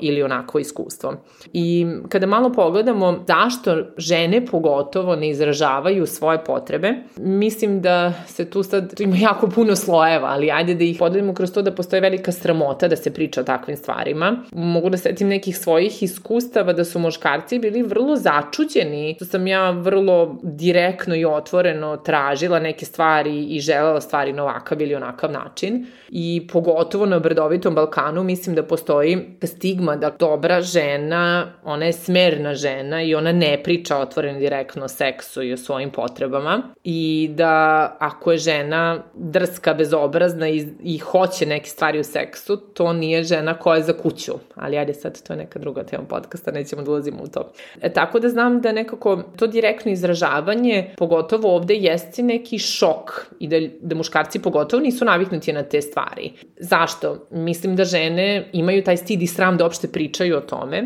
ili 0.00 0.22
onako 0.22 0.58
iskustvo. 0.58 1.14
I 1.52 1.86
kada 2.08 2.26
malo 2.26 2.52
pogledamo 2.52 3.24
zašto 3.26 3.76
žene 3.96 4.46
pogotovo 4.46 5.16
ne 5.16 5.28
izražavaju 5.28 6.06
svoje 6.06 6.44
potrebe, 6.44 6.94
mislim 7.16 7.80
da 7.80 8.12
se 8.26 8.50
tu 8.50 8.62
sad 8.62 9.00
ima 9.00 9.16
jako 9.16 9.48
puno 9.48 9.76
slojeva, 9.76 10.28
ali 10.28 10.50
ajde 10.50 10.74
da 10.74 10.84
ih 10.84 10.98
podelimo 10.98 11.34
kroz 11.34 11.52
to 11.52 11.62
da 11.62 11.74
postoje 11.74 12.00
velika 12.00 12.32
sramota 12.32 12.88
da 12.88 12.96
se 12.96 13.14
priča 13.14 13.40
o 13.40 13.44
takvim 13.44 13.76
stvarima. 13.76 14.36
Mogu 14.52 14.90
da 14.90 14.96
setim 14.96 15.28
nekih 15.28 15.58
svojih 15.58 16.02
iskustava 16.02 16.72
da 16.72 16.84
su 16.84 16.98
muškarci 16.98 17.58
bili 17.58 17.82
vrlo 17.82 18.16
začuđeni, 18.16 19.14
što 19.16 19.24
sam 19.24 19.46
ja 19.46 19.70
vrlo 19.70 20.38
direktno 20.42 21.16
i 21.16 21.24
otvoreno 21.24 21.96
tražila 21.96 22.60
neke 22.60 22.84
stvari 22.84 23.44
i 23.44 23.60
želela 23.60 24.00
stvari 24.00 24.32
na 24.32 24.42
ovakav 24.42 24.82
ili 24.82 24.94
onakav 24.94 25.32
način. 25.32 25.86
I 26.08 26.46
pogotovo 26.52 27.06
na 27.06 27.18
Brdovitom 27.18 27.74
Balkanu 27.74 28.22
mislim 28.24 28.56
da 28.56 28.62
postoji 28.62 29.18
stigma 29.42 29.79
da 29.80 30.10
dobra 30.18 30.60
žena, 30.60 31.52
ona 31.64 31.86
je 31.86 31.92
smerna 31.92 32.54
žena 32.54 33.02
i 33.02 33.14
ona 33.14 33.32
ne 33.32 33.60
priča 33.64 33.98
otvoreno 33.98 34.38
direktno 34.38 34.84
o 34.84 34.88
seksu 34.88 35.42
i 35.42 35.52
o 35.52 35.56
svojim 35.56 35.90
potrebama. 35.90 36.62
I 36.84 37.30
da 37.34 37.96
ako 38.00 38.32
je 38.32 38.38
žena 38.38 39.02
drska, 39.14 39.74
bezobrazna 39.74 40.48
i, 40.48 40.66
i 40.82 40.98
hoće 40.98 41.46
neke 41.46 41.70
stvari 41.70 42.00
u 42.00 42.04
seksu, 42.04 42.56
to 42.56 42.92
nije 42.92 43.22
žena 43.22 43.54
koja 43.54 43.76
je 43.76 43.82
za 43.82 43.92
kuću. 43.92 44.32
Ali 44.54 44.78
ajde 44.78 44.94
sad, 44.94 45.22
to 45.22 45.32
je 45.32 45.36
neka 45.36 45.58
druga 45.58 45.82
tema 45.82 46.04
podcasta, 46.04 46.50
nećemo 46.50 46.82
da 46.82 46.90
ulazimo 46.90 47.22
u 47.22 47.28
to. 47.28 47.52
E, 47.82 47.92
tako 47.92 48.20
da 48.20 48.28
znam 48.28 48.60
da 48.60 48.72
nekako 48.72 49.22
to 49.36 49.46
direktno 49.46 49.92
izražavanje, 49.92 50.94
pogotovo 50.96 51.56
ovde, 51.56 51.74
jeste 51.74 52.22
neki 52.22 52.58
šok 52.58 53.26
i 53.40 53.48
da, 53.48 53.56
da 53.80 53.94
muškarci 53.94 54.38
pogotovo 54.38 54.82
nisu 54.82 55.04
naviknuti 55.04 55.52
na 55.52 55.62
te 55.62 55.82
stvari. 55.82 56.32
Zašto? 56.56 57.26
Mislim 57.30 57.76
da 57.76 57.84
žene 57.84 58.48
imaju 58.52 58.84
taj 58.84 58.96
stid 58.96 59.22
i 59.22 59.26
sram 59.26 59.56
da 59.56 59.66
opšte 59.70 59.88
pričaju 59.88 60.36
o 60.36 60.40
tome 60.40 60.82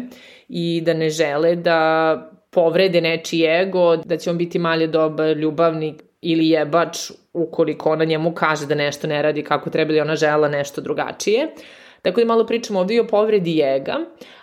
i 0.49 0.83
da 0.85 0.95
ne 0.95 1.11
žele 1.11 1.57
da 1.57 2.31
povrede 2.51 3.01
nečiji 3.01 3.45
ego, 3.45 3.97
da 3.97 4.17
će 4.17 4.31
on 4.31 4.39
biti 4.39 4.59
malje 4.59 4.87
dobar 4.87 5.37
ljubavnik 5.37 6.03
ili 6.21 6.49
jebač 6.49 7.11
ukoliko 7.33 7.91
ona 7.91 8.05
njemu 8.05 8.35
kaže 8.35 8.67
da 8.67 8.75
nešto 8.75 9.07
ne 9.07 9.23
radi 9.23 9.43
kako 9.43 9.71
treba 9.71 9.93
ili 9.93 10.01
ona 10.01 10.17
žela 10.17 10.49
nešto 10.49 10.81
drugačije. 10.81 11.49
Tako 12.03 12.21
da 12.21 12.27
malo 12.27 12.47
pričamo 12.47 12.81
ovdje 12.81 12.97
i 12.97 13.01
o 13.01 13.07
povredi 13.07 13.57
jega, 13.57 13.97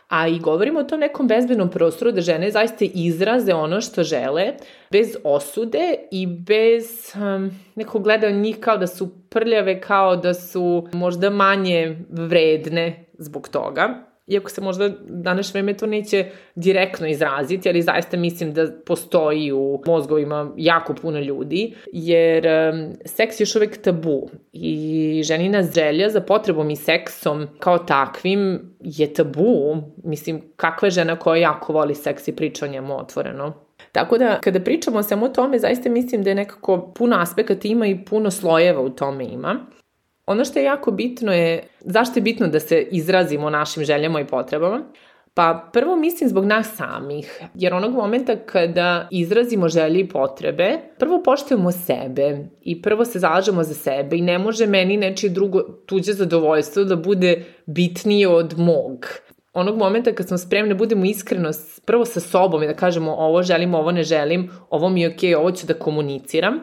a 0.08 0.28
i 0.28 0.40
govorimo 0.40 0.80
o 0.80 0.84
tom 0.84 1.00
nekom 1.00 1.28
bezbednom 1.28 1.70
prostoru 1.70 2.12
da 2.12 2.22
žene 2.22 2.52
zaista 2.52 2.86
izraze 2.94 3.54
ono 3.54 3.82
što 3.82 4.04
žele, 4.04 4.54
bez 4.92 5.16
osude 5.24 5.96
i 6.12 6.28
bez 6.28 7.14
um, 7.16 7.52
nekog 7.76 8.04
gleda 8.04 8.30
njih 8.30 8.60
kao 8.60 8.78
da 8.78 8.88
su 8.88 9.10
prljave, 9.30 9.82
kao 9.82 10.16
da 10.16 10.34
su 10.34 10.88
možda 10.94 11.30
manje 11.30 11.98
vredne 12.10 13.06
zbog 13.18 13.50
toga. 13.50 14.11
Iako 14.28 14.50
se 14.50 14.62
možda 14.62 14.90
danas 15.08 15.54
vreme 15.54 15.78
to 15.78 15.86
neće 15.86 16.26
direktno 16.56 17.08
izraziti, 17.08 17.70
ali 17.70 17.82
zaista 17.82 18.18
mislim 18.18 18.54
da 18.54 18.68
postoji 18.86 19.52
u 19.52 19.82
mozgovima 19.88 20.52
jako 20.58 20.94
puno 20.94 21.20
ljudi, 21.20 21.74
jer 21.94 22.48
seks 23.06 23.40
je 23.40 23.44
još 23.44 23.56
uvek 23.56 23.82
tabu 23.82 24.30
i 24.54 25.22
ženina 25.24 25.64
želja 25.64 26.10
za 26.10 26.22
potrebom 26.22 26.70
i 26.70 26.76
seksom 26.76 27.48
kao 27.60 27.78
takvim 27.78 28.60
je 28.80 29.14
tabu. 29.14 29.78
Mislim, 30.04 30.42
kakva 30.56 30.86
je 30.86 30.92
žena 30.92 31.16
koja 31.16 31.42
jako 31.42 31.74
voli 31.74 31.96
seks 31.96 32.28
i 32.28 32.36
priča 32.36 32.66
o 32.66 32.70
njemu 32.70 32.98
otvoreno? 32.98 33.54
Tako 33.92 34.18
da, 34.18 34.40
kada 34.40 34.60
pričamo 34.60 35.04
samo 35.04 35.26
o 35.26 35.30
tome, 35.30 35.60
zaista 35.60 35.90
mislim 35.90 36.24
da 36.24 36.30
je 36.30 36.36
nekako 36.36 36.94
puno 36.96 37.18
aspekata 37.20 37.68
ima 37.68 37.88
i 37.88 38.06
puno 38.06 38.32
slojeva 38.32 38.82
u 38.82 38.90
tome 38.90 39.26
ima. 39.26 39.66
Ono 40.32 40.46
što 40.46 40.60
je 40.60 40.66
jako 40.66 40.92
bitno 40.92 41.34
je, 41.34 41.64
zašto 41.80 42.20
je 42.20 42.24
bitno 42.24 42.48
da 42.48 42.60
se 42.60 42.88
izrazimo 42.92 43.50
našim 43.50 43.84
željama 43.86 44.22
i 44.22 44.28
potrebama? 44.28 44.84
Pa 45.34 45.70
prvo 45.74 45.96
mislim 45.96 46.30
zbog 46.30 46.46
nas 46.46 46.76
samih, 46.76 47.42
jer 47.56 47.74
onog 47.74 47.94
momenta 47.94 48.36
kada 48.36 49.08
izrazimo 49.12 49.70
želje 49.70 50.00
i 50.00 50.08
potrebe, 50.10 50.78
prvo 51.00 51.24
poštujemo 51.24 51.72
sebe 51.72 52.38
i 52.62 52.82
prvo 52.82 53.06
se 53.06 53.20
zalažemo 53.20 53.64
za 53.64 53.74
sebe 53.74 54.18
i 54.18 54.22
ne 54.22 54.38
može 54.38 54.68
meni 54.68 54.98
nečije 54.98 55.30
drugo 55.30 55.62
tuđe 55.62 56.14
zadovoljstvo 56.14 56.84
da 56.84 56.96
bude 56.96 57.44
bitnije 57.66 58.28
od 58.28 58.58
mog. 58.58 59.08
Onog 59.54 59.78
momenta 59.78 60.14
kad 60.14 60.28
smo 60.28 60.38
spremni 60.38 60.74
da 60.74 60.78
budemo 60.78 61.06
iskreno 61.06 61.50
prvo 61.86 62.06
sa 62.06 62.20
sobom 62.20 62.64
i 62.64 62.68
da 62.68 62.74
kažemo 62.74 63.12
ovo 63.12 63.44
želim, 63.44 63.76
ovo 63.76 63.92
ne 63.92 64.04
želim, 64.04 64.50
ovo 64.70 64.90
mi 64.90 65.02
je 65.02 65.14
okej, 65.14 65.30
okay, 65.30 65.38
ovo 65.38 65.52
ću 65.52 65.68
da 65.68 65.74
komuniciram, 65.74 66.60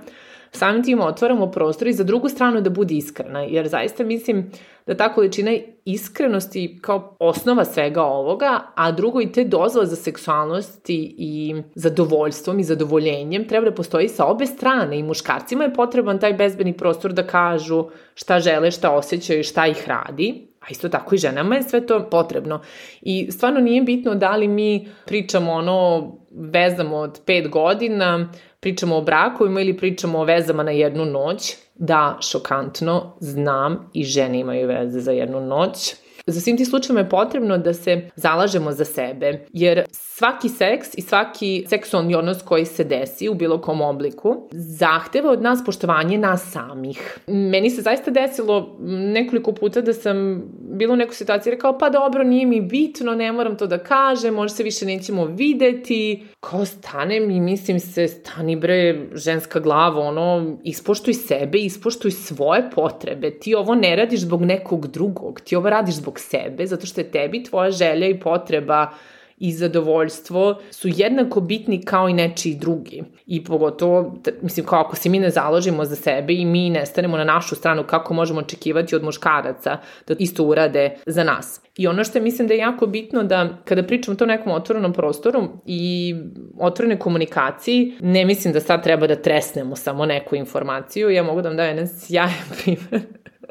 samim 0.52 0.82
tim 0.82 1.00
otvaramo 1.00 1.50
prostor 1.50 1.88
i 1.88 1.92
za 1.92 2.04
drugu 2.04 2.28
stranu 2.28 2.60
da 2.60 2.70
bude 2.70 2.94
iskrena, 2.94 3.42
jer 3.42 3.68
zaista 3.68 4.04
mislim 4.04 4.50
da 4.86 4.96
ta 4.96 5.14
količina 5.14 5.50
iskrenosti 5.84 6.78
kao 6.80 7.16
osnova 7.18 7.64
svega 7.64 8.02
ovoga, 8.02 8.60
a 8.74 8.92
drugo 8.92 9.20
i 9.20 9.32
te 9.32 9.44
dozvole 9.44 9.86
za 9.86 9.96
seksualnosti 9.96 11.14
i 11.18 11.62
zadovoljstvom 11.74 12.58
i 12.58 12.64
zadovoljenjem 12.64 13.48
treba 13.48 13.64
da 13.64 13.74
postoji 13.74 14.08
sa 14.08 14.26
obe 14.26 14.46
strane 14.46 14.98
i 14.98 15.02
muškarcima 15.02 15.64
je 15.64 15.74
potreban 15.74 16.18
taj 16.18 16.32
bezbedni 16.32 16.76
prostor 16.76 17.12
da 17.12 17.26
kažu 17.26 17.84
šta 18.14 18.40
žele, 18.40 18.70
šta 18.70 18.90
osjećaju, 18.90 19.44
šta 19.44 19.66
ih 19.66 19.88
radi, 19.88 20.48
a 20.60 20.66
isto 20.70 20.88
tako 20.88 21.14
i 21.14 21.18
ženama 21.18 21.56
je 21.56 21.62
sve 21.62 21.86
to 21.86 22.08
potrebno. 22.10 22.60
I 23.02 23.32
stvarno 23.32 23.60
nije 23.60 23.82
bitno 23.82 24.14
da 24.14 24.36
li 24.36 24.48
mi 24.48 24.88
pričamo 25.06 25.52
ono 25.52 26.10
vezamo 26.30 26.96
od 26.96 27.20
pet 27.26 27.48
godina, 27.48 28.32
pričamo 28.60 28.96
o 28.96 29.02
brakovima 29.02 29.60
ili 29.60 29.76
pričamo 29.76 30.18
o 30.18 30.24
vezama 30.24 30.62
na 30.62 30.70
jednu 30.70 31.04
noć, 31.04 31.56
da, 31.74 32.18
šokantno, 32.20 33.16
znam 33.20 33.90
i 33.92 34.04
žene 34.04 34.38
imaju 34.40 34.68
veze 34.68 35.00
za 35.00 35.12
jednu 35.12 35.40
noć. 35.40 35.94
Za 36.30 36.40
svim 36.40 36.56
ti 36.56 36.64
slučajima 36.64 37.00
je 37.00 37.08
potrebno 37.08 37.58
da 37.58 37.74
se 37.74 38.10
zalažemo 38.16 38.72
za 38.72 38.84
sebe, 38.84 39.46
jer 39.52 39.84
svaki 39.92 40.48
seks 40.48 40.88
i 40.94 41.02
svaki 41.02 41.64
seksualni 41.68 42.14
odnos 42.14 42.42
koji 42.42 42.64
se 42.64 42.84
desi 42.84 43.28
u 43.28 43.34
bilo 43.34 43.60
kom 43.60 43.80
obliku 43.80 44.48
zahteva 44.52 45.30
od 45.30 45.42
nas 45.42 45.64
poštovanje 45.64 46.18
nas 46.18 46.50
samih. 46.52 47.18
Meni 47.26 47.70
se 47.70 47.82
zaista 47.82 48.10
desilo 48.10 48.76
nekoliko 48.88 49.52
puta 49.52 49.80
da 49.80 49.92
sam 49.92 50.42
bila 50.60 50.92
u 50.92 50.96
nekoj 50.96 51.14
situaciji 51.14 51.50
rekao 51.50 51.78
pa 51.78 51.90
dobro 51.90 52.24
nije 52.24 52.46
mi 52.46 52.60
bitno, 52.60 53.14
ne 53.14 53.32
moram 53.32 53.56
to 53.56 53.66
da 53.66 53.78
kažem, 53.78 54.34
možda 54.34 54.56
se 54.56 54.62
više 54.62 54.86
nećemo 54.86 55.24
videti. 55.24 56.26
Kao 56.40 56.64
stanem 56.64 57.30
i 57.30 57.40
mislim 57.40 57.80
se 57.80 58.08
stani 58.08 58.56
bre 58.56 59.00
ženska 59.14 59.60
glava, 59.60 60.00
ono 60.00 60.56
ispoštuj 60.64 61.14
sebe, 61.14 61.58
ispoštuj 61.58 62.10
svoje 62.10 62.70
potrebe. 62.74 63.30
Ti 63.30 63.54
ovo 63.54 63.74
ne 63.74 63.96
radiš 63.96 64.20
zbog 64.20 64.42
nekog 64.42 64.86
drugog, 64.86 65.40
ti 65.40 65.56
ovo 65.56 65.70
radiš 65.70 65.94
zbog 65.94 66.17
sebe, 66.20 66.66
zato 66.66 66.86
što 66.86 67.00
je 67.00 67.10
tebi 67.10 67.44
tvoja 67.44 67.70
želja 67.70 68.06
i 68.08 68.20
potreba 68.20 68.90
i 69.40 69.52
zadovoljstvo 69.52 70.60
su 70.70 70.88
jednako 70.88 71.40
bitni 71.40 71.82
kao 71.82 72.08
i 72.08 72.12
nečiji 72.12 72.54
drugi. 72.54 73.02
I 73.26 73.44
pogotovo, 73.44 74.18
mislim, 74.42 74.66
kao 74.66 74.80
ako 74.80 74.96
se 74.96 75.08
mi 75.08 75.18
ne 75.18 75.30
založimo 75.30 75.84
za 75.84 75.96
sebe 75.96 76.32
i 76.32 76.44
mi 76.44 76.70
ne 76.70 76.86
stanemo 76.86 77.16
na 77.16 77.24
našu 77.24 77.54
stranu, 77.54 77.84
kako 77.86 78.14
možemo 78.14 78.40
očekivati 78.40 78.96
od 78.96 79.04
muškaraca 79.04 79.78
da 80.06 80.14
isto 80.18 80.44
urade 80.44 80.96
za 81.06 81.24
nas. 81.24 81.60
I 81.76 81.86
ono 81.86 82.04
što 82.04 82.20
mislim 82.20 82.48
da 82.48 82.54
je 82.54 82.58
jako 82.58 82.86
bitno 82.86 83.22
da 83.22 83.48
kada 83.64 83.82
pričamo 83.82 84.16
to 84.16 84.26
nekom 84.26 84.52
otvorenom 84.52 84.92
prostoru 84.92 85.48
i 85.66 86.14
otvorene 86.60 86.98
komunikaciji, 86.98 87.92
ne 88.00 88.24
mislim 88.24 88.52
da 88.52 88.60
sad 88.60 88.82
treba 88.82 89.06
da 89.06 89.22
tresnemo 89.22 89.76
samo 89.76 90.06
neku 90.06 90.36
informaciju. 90.36 91.10
Ja 91.10 91.22
mogu 91.22 91.42
da 91.42 91.48
vam 91.48 91.56
dajem 91.56 91.76
jedan 91.76 91.88
sjajan 91.88 92.48
primjer 92.62 93.02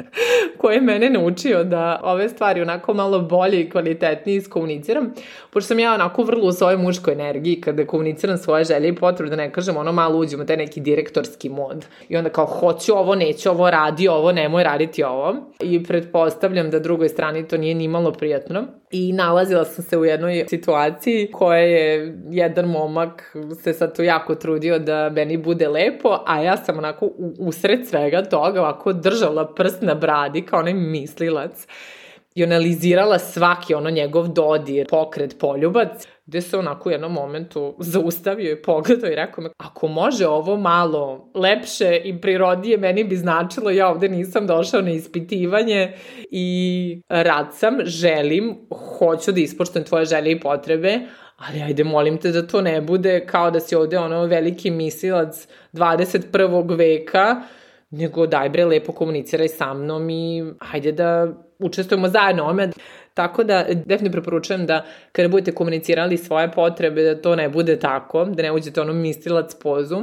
koji 0.57 0.75
je 0.75 0.81
mene 0.81 1.09
naučio 1.09 1.63
da 1.63 1.99
ove 2.03 2.29
stvari 2.29 2.61
onako 2.61 2.93
malo 2.93 3.19
bolje 3.19 3.61
i 3.61 3.69
kvalitetnije 3.69 4.37
iskomuniciram, 4.37 5.13
pošto 5.49 5.67
sam 5.67 5.79
ja 5.79 5.93
onako 5.93 6.23
vrlo 6.23 6.47
u 6.47 6.51
svojoj 6.51 6.77
muškoj 6.77 7.13
energiji 7.13 7.61
kada 7.61 7.87
komuniciram 7.87 8.37
svoje 8.37 8.63
želje 8.63 8.87
i 8.87 8.95
potrebe, 8.95 9.29
da 9.29 9.35
ne 9.35 9.51
kažem, 9.51 9.77
ono 9.77 9.91
malo 9.91 10.19
uđemo 10.19 10.43
taj 10.43 10.57
neki 10.57 10.79
direktorski 10.79 11.49
mod. 11.49 11.85
I 12.09 12.17
onda 12.17 12.29
kao, 12.29 12.45
hoću 12.45 12.93
ovo, 12.93 13.15
neću 13.15 13.49
ovo, 13.49 13.71
radi 13.71 14.07
ovo, 14.07 14.31
nemoj 14.31 14.63
raditi 14.63 15.03
ovo. 15.03 15.35
I 15.59 15.83
pretpostavljam 15.83 16.69
da 16.69 16.79
drugoj 16.79 17.09
strani 17.09 17.47
to 17.47 17.57
nije 17.57 17.75
ni 17.75 17.87
malo 17.87 18.11
prijatno. 18.11 18.63
I 18.91 19.13
nalazila 19.13 19.65
sam 19.65 19.83
se 19.83 19.97
u 19.97 20.05
jednoj 20.05 20.45
situaciji 20.49 21.31
koja 21.31 21.59
je 21.59 22.17
jedan 22.29 22.65
momak 22.65 23.35
se 23.63 23.73
sad 23.73 23.95
tu 23.95 24.03
jako 24.03 24.35
trudio 24.35 24.79
da 24.79 25.09
meni 25.09 25.37
bude 25.37 25.67
lepo, 25.67 26.19
a 26.25 26.41
ja 26.41 26.57
sam 26.57 26.77
onako 26.77 27.09
usred 27.39 27.87
svega 27.87 28.23
toga 28.23 28.61
ovako 28.61 28.93
držala 28.93 29.53
prst 29.53 29.81
na 29.81 29.95
bradi 29.95 30.41
kao 30.41 30.59
onaj 30.59 30.73
mislilac 30.73 31.67
i 32.37 32.43
analizirala 32.43 33.19
svaki 33.19 33.73
ono 33.73 33.89
njegov 33.89 34.27
dodir, 34.27 34.87
pokret, 34.89 35.39
poljubac, 35.39 36.07
gde 36.25 36.41
se 36.41 36.57
onako 36.57 36.89
u 36.89 36.91
jednom 36.91 37.13
momentu 37.13 37.75
zaustavio 37.79 38.51
i 38.51 38.61
pogledao 38.61 39.11
i 39.11 39.15
rekao 39.15 39.43
me, 39.43 39.49
ako 39.57 39.87
može 39.87 40.27
ovo 40.27 40.57
malo 40.57 41.31
lepše 41.35 42.01
i 42.03 42.21
prirodije, 42.21 42.77
meni 42.77 43.03
bi 43.03 43.15
značilo, 43.15 43.71
ja 43.71 43.89
ovde 43.89 44.09
nisam 44.09 44.47
došao 44.47 44.81
na 44.81 44.91
ispitivanje 44.91 45.93
i 46.31 47.01
rad 47.09 47.47
sam, 47.53 47.77
želim, 47.83 48.55
hoću 48.97 49.31
da 49.31 49.39
ispoštujem 49.39 49.85
tvoje 49.85 50.05
želje 50.05 50.31
i 50.31 50.39
potrebe, 50.39 50.99
ali 51.37 51.61
ajde 51.61 51.83
molim 51.83 52.17
te 52.17 52.31
da 52.31 52.47
to 52.47 52.61
ne 52.61 52.81
bude 52.81 53.25
kao 53.25 53.51
da 53.51 53.59
si 53.59 53.75
ovde 53.75 53.97
ono 53.97 54.25
veliki 54.25 54.71
misilac 54.71 55.47
21. 55.73 56.77
veka, 56.77 57.41
nego 57.89 58.27
daj 58.27 58.49
bre 58.49 58.65
lepo 58.65 58.91
komuniciraj 58.91 59.47
sa 59.47 59.73
mnom 59.73 60.09
i 60.09 60.43
hajde 60.59 60.91
da 60.91 61.27
učestvujemo 61.59 62.09
zajedno 62.09 62.43
ome. 62.43 62.69
Tako 63.13 63.43
da 63.43 63.63
definitivno 63.63 64.11
preporučujem 64.11 64.65
da 64.65 64.85
kada 65.11 65.29
budete 65.29 65.51
komunicirali 65.51 66.17
svoje 66.17 66.51
potrebe 66.51 67.03
da 67.03 67.21
to 67.21 67.35
ne 67.35 67.49
bude 67.49 67.79
tako, 67.79 68.25
da 68.25 68.43
ne 68.43 68.51
uđete 68.51 68.81
ono 68.81 68.93
mislilac 68.93 69.55
pozu, 69.55 69.97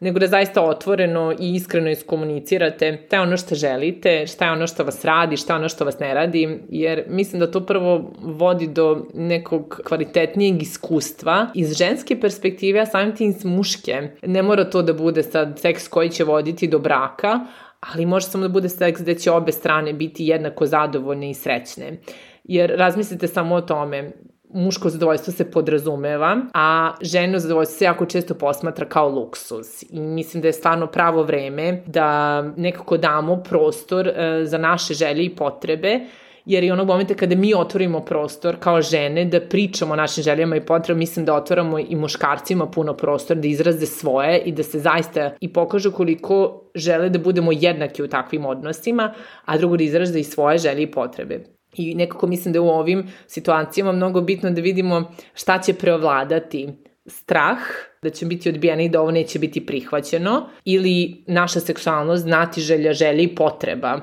nego 0.00 0.18
da 0.18 0.26
zaista 0.26 0.62
otvoreno 0.62 1.34
i 1.40 1.54
iskreno 1.54 1.90
iskomunicirate 1.90 3.02
šta 3.06 3.16
je 3.16 3.22
ono 3.22 3.36
što 3.36 3.54
želite, 3.54 4.26
šta 4.26 4.44
je 4.44 4.52
ono 4.52 4.66
što 4.66 4.84
vas 4.84 5.04
radi, 5.04 5.36
šta 5.36 5.52
je 5.52 5.58
ono 5.58 5.68
što 5.68 5.84
vas 5.84 5.98
ne 5.98 6.14
radi, 6.14 6.60
jer 6.68 7.04
mislim 7.08 7.40
da 7.40 7.50
to 7.50 7.66
prvo 7.66 8.12
vodi 8.20 8.66
do 8.66 9.06
nekog 9.14 9.80
kvalitetnijeg 9.84 10.62
iskustva 10.62 11.46
iz 11.54 11.74
ženske 11.76 12.20
perspektive, 12.20 12.80
a 12.80 12.86
samim 12.86 13.16
tim 13.16 13.28
iz 13.30 13.44
muške. 13.44 14.10
Ne 14.22 14.42
mora 14.42 14.70
to 14.70 14.82
da 14.82 14.92
bude 14.92 15.22
sad 15.22 15.58
seks 15.58 15.88
koji 15.88 16.10
će 16.10 16.24
voditi 16.24 16.68
do 16.68 16.78
braka, 16.78 17.40
ali 17.80 18.06
može 18.06 18.26
samo 18.26 18.42
da 18.42 18.52
bude 18.52 18.68
seks 18.68 19.00
gde 19.00 19.14
će 19.14 19.30
obe 19.30 19.52
strane 19.52 19.92
biti 19.92 20.26
jednako 20.26 20.66
zadovoljne 20.66 21.30
i 21.30 21.34
srećne. 21.34 21.98
Jer 22.44 22.70
razmislite 22.76 23.28
samo 23.28 23.54
o 23.54 23.60
tome, 23.60 24.10
muško 24.50 24.90
zadovoljstvo 24.90 25.32
se 25.32 25.50
podrazumeva, 25.50 26.36
a 26.54 26.94
ženo 27.00 27.38
zadovoljstvo 27.38 27.78
se 27.78 27.84
jako 27.84 28.06
često 28.06 28.34
posmatra 28.34 28.88
kao 28.88 29.08
luksus. 29.08 29.82
I 29.90 30.00
mislim 30.00 30.40
da 30.40 30.48
je 30.48 30.52
stvarno 30.52 30.86
pravo 30.86 31.22
vreme 31.22 31.82
da 31.86 32.42
nekako 32.42 32.96
damo 32.96 33.42
prostor 33.42 34.08
e, 34.08 34.40
za 34.44 34.58
naše 34.58 34.94
želje 34.94 35.24
i 35.24 35.36
potrebe, 35.36 36.00
jer 36.48 36.64
i 36.64 36.70
onog 36.70 36.86
momenta 36.86 37.14
kada 37.14 37.36
mi 37.36 37.54
otvorimo 37.54 38.00
prostor 38.00 38.56
kao 38.60 38.82
žene 38.82 39.24
da 39.24 39.40
pričamo 39.40 39.92
o 39.92 39.96
našim 39.96 40.24
željama 40.24 40.56
i 40.56 40.60
potrebama, 40.60 40.98
mislim 40.98 41.26
da 41.26 41.34
otvoramo 41.34 41.78
i 41.78 41.96
muškarcima 41.96 42.66
puno 42.66 42.94
prostor 42.96 43.36
da 43.36 43.48
izraze 43.48 43.86
svoje 43.86 44.38
i 44.38 44.52
da 44.52 44.62
se 44.62 44.78
zaista 44.78 45.30
i 45.40 45.52
pokažu 45.52 45.92
koliko 45.92 46.62
žele 46.74 47.08
da 47.08 47.18
budemo 47.18 47.52
jednaki 47.52 48.02
u 48.02 48.08
takvim 48.08 48.46
odnosima, 48.46 49.14
a 49.44 49.58
drugo 49.58 49.76
da 49.76 49.84
izraze 49.84 50.20
i 50.20 50.24
svoje 50.24 50.58
želje 50.58 50.82
i 50.82 50.90
potrebe. 50.90 51.57
I 51.78 51.94
nekako 51.94 52.26
mislim 52.26 52.52
da 52.52 52.60
u 52.60 52.68
ovim 52.68 53.06
situacijama 53.26 53.92
mnogo 53.92 54.20
bitno 54.20 54.50
da 54.50 54.60
vidimo 54.60 55.12
šta 55.34 55.58
će 55.58 55.74
preovladati 55.74 56.68
strah 57.06 57.58
da 58.02 58.10
će 58.10 58.26
biti 58.26 58.48
odbijena 58.48 58.82
i 58.82 58.88
da 58.88 59.00
ovo 59.00 59.10
neće 59.10 59.38
biti 59.38 59.66
prihvaćeno 59.66 60.48
ili 60.64 61.24
naša 61.26 61.60
seksualnost, 61.60 62.22
znati 62.22 62.60
želja, 62.60 62.92
želja 62.92 63.22
i 63.22 63.34
potreba. 63.34 64.00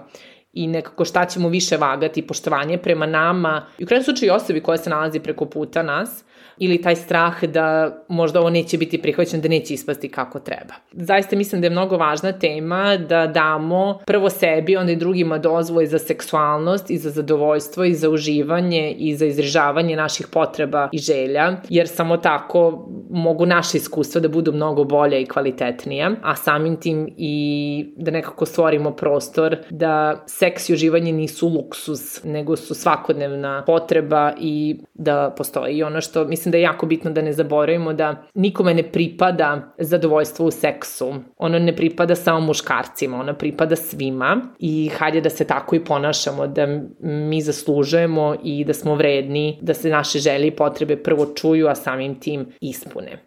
i 0.56 0.68
nekako 0.68 1.06
šta 1.06 1.26
ćemo 1.26 1.50
više 1.50 1.78
vagati, 1.78 2.28
poštovanje 2.28 2.78
prema 2.78 3.06
nama 3.06 3.66
i 3.78 3.84
u 3.84 3.88
krajnjem 3.88 4.04
slučaju 4.04 4.34
osobi 4.34 4.62
koja 4.62 4.78
se 4.78 4.90
nalazi 4.90 5.20
preko 5.20 5.46
puta 5.46 5.84
nas, 5.84 6.24
ili 6.58 6.82
taj 6.82 6.96
strah 6.96 7.44
da 7.44 7.98
možda 8.10 8.40
ovo 8.40 8.50
neće 8.50 8.78
biti 8.78 9.02
prihvaćeno, 9.02 9.42
da 9.42 9.50
neće 9.50 9.74
ispasti 9.74 10.10
kako 10.10 10.40
treba. 10.40 10.74
Zaista 10.92 11.36
mislim 11.36 11.62
da 11.62 11.68
je 11.68 11.72
mnogo 11.72 11.98
važna 11.98 12.32
tema 12.32 12.98
da 12.98 13.28
damo 13.28 14.00
prvo 14.06 14.30
sebi, 14.30 14.78
onda 14.78 14.92
i 14.92 14.96
drugima 14.96 15.38
dozvoj 15.38 15.86
za 15.86 16.00
seksualnost 16.00 16.90
i 16.90 16.98
za 16.98 17.10
zadovoljstvo 17.10 17.84
i 17.84 17.94
za 17.94 18.10
uživanje 18.10 18.96
i 18.98 19.16
za 19.16 19.26
izražavanje 19.26 19.96
naših 19.96 20.28
potreba 20.28 20.90
i 20.92 20.98
želja, 20.98 21.58
jer 21.70 21.88
samo 21.88 22.18
tako 22.18 22.90
mogu 23.10 23.46
naše 23.46 23.78
iskustva 23.78 24.22
da 24.22 24.28
budu 24.28 24.52
mnogo 24.52 24.84
bolje 24.84 25.22
i 25.22 25.26
kvalitetnije, 25.26 26.12
a 26.24 26.36
samim 26.36 26.76
tim 26.76 27.10
i 27.18 27.94
da 27.98 28.12
nekako 28.12 28.46
stvorimo 28.46 28.92
prostor 28.92 29.58
da 29.70 30.24
seks 30.28 30.70
i 30.70 30.74
uživanje 30.74 31.12
nisu 31.12 31.48
luksus, 31.48 32.24
nego 32.24 32.56
su 32.56 32.76
svakodnevna 32.76 33.64
potreba 33.66 34.34
i 34.40 34.80
da 34.94 35.34
postoji 35.38 35.84
ono 35.84 36.02
što 36.02 36.26
mislim 36.26 36.45
da 36.52 36.58
je 36.58 36.64
jako 36.64 36.86
bitno 36.86 37.12
da 37.12 37.22
ne 37.22 37.34
zaboravimo 37.34 37.94
da 37.94 38.24
nikome 38.34 38.74
ne 38.74 38.84
pripada 38.84 39.74
zadovoljstvo 39.78 40.46
u 40.46 40.52
seksu. 40.52 41.14
Ono 41.38 41.60
ne 41.60 41.76
pripada 41.76 42.16
samo 42.16 42.40
muškarcima, 42.40 43.20
ono 43.20 43.34
pripada 43.34 43.76
svima 43.76 44.42
i 44.60 44.90
hajde 44.98 45.22
da 45.22 45.30
se 45.30 45.48
tako 45.48 45.76
i 45.76 45.84
ponašamo, 45.84 46.48
da 46.48 46.68
mi 47.00 47.42
zaslužujemo 47.42 48.36
i 48.44 48.66
da 48.66 48.74
smo 48.74 48.96
vredni, 48.96 49.60
da 49.62 49.74
se 49.74 49.90
naše 49.90 50.20
želje 50.20 50.48
i 50.48 50.56
potrebe 50.56 50.98
prvo 50.98 51.26
čuju, 51.36 51.68
a 51.68 51.76
samim 51.76 52.20
tim 52.20 52.46
ispune. 52.62 53.18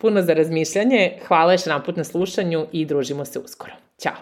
Puno 0.00 0.22
za 0.22 0.34
razmišljanje, 0.34 1.12
hvala 1.28 1.52
još 1.52 1.66
naput 1.66 1.96
na 1.96 2.04
slušanju 2.04 2.66
i 2.72 2.86
družimo 2.86 3.24
se 3.24 3.38
uskoro. 3.38 3.72
Ćao! 3.98 4.12